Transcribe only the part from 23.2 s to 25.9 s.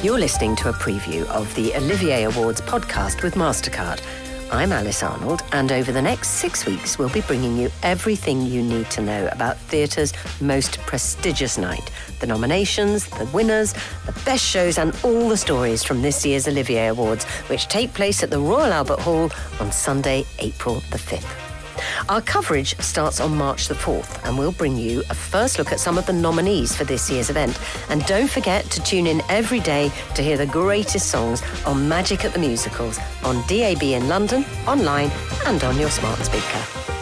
on March the 4th, and we'll bring you a first look at